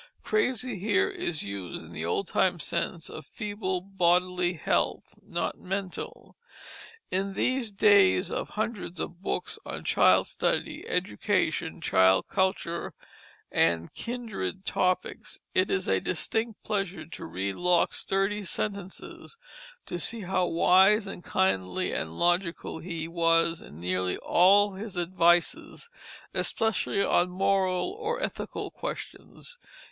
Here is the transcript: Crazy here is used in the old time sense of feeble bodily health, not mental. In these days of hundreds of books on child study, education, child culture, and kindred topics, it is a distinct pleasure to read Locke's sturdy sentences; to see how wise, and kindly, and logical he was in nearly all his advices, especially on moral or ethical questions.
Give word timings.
Crazy 0.23 0.79
here 0.79 1.07
is 1.07 1.43
used 1.43 1.85
in 1.85 1.91
the 1.91 2.03
old 2.07 2.27
time 2.27 2.59
sense 2.59 3.07
of 3.07 3.23
feeble 3.23 3.81
bodily 3.81 4.53
health, 4.53 5.13
not 5.21 5.59
mental. 5.59 6.35
In 7.11 7.33
these 7.33 7.69
days 7.69 8.31
of 8.31 8.49
hundreds 8.57 8.99
of 8.99 9.21
books 9.21 9.59
on 9.63 9.83
child 9.85 10.25
study, 10.25 10.87
education, 10.87 11.81
child 11.81 12.25
culture, 12.27 12.95
and 13.51 13.93
kindred 13.93 14.65
topics, 14.65 15.37
it 15.53 15.69
is 15.69 15.87
a 15.87 15.99
distinct 16.01 16.63
pleasure 16.63 17.05
to 17.05 17.25
read 17.27 17.57
Locke's 17.57 17.97
sturdy 17.97 18.43
sentences; 18.43 19.37
to 19.85 19.99
see 19.99 20.21
how 20.21 20.47
wise, 20.47 21.05
and 21.05 21.23
kindly, 21.23 21.93
and 21.93 22.17
logical 22.17 22.79
he 22.79 23.07
was 23.07 23.61
in 23.61 23.79
nearly 23.79 24.17
all 24.17 24.73
his 24.73 24.97
advices, 24.97 25.89
especially 26.33 27.03
on 27.03 27.29
moral 27.29 27.91
or 27.91 28.19
ethical 28.19 28.71
questions. 28.71 29.59